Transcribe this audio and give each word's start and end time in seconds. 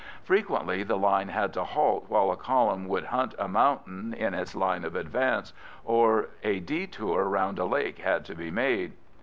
Frequently 0.23 0.81
the 0.81 0.97
line 0.97 1.27
had 1.27 1.53
to 1.53 1.63
halt 1.63 2.05
while 2.07 2.31
a 2.31 2.35
column 2.35 2.87
would 2.87 3.03
hunt 3.13 3.35
a 3.37 3.47
mountain 3.47 4.15
in 4.15 4.33
its 4.33 4.55
line 4.55 4.83
of 4.83 4.95
advance, 4.95 5.53
or 5.85 6.29
a 6.41 6.59
detour 6.59 7.25
round 7.25 7.59
a 7.59 7.65
lake 7.65 7.99
had 7.99 8.25
to 8.25 8.33
be 8.33 8.49
made. 8.49 8.93